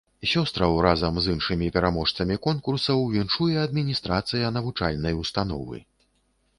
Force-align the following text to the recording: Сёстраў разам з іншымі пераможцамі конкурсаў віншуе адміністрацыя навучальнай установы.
Сёстраў 0.29 0.71
разам 0.85 1.19
з 1.25 1.35
іншымі 1.35 1.67
пераможцамі 1.75 2.39
конкурсаў 2.47 3.05
віншуе 3.13 3.55
адміністрацыя 3.67 4.53
навучальнай 4.61 5.13
установы. 5.23 5.77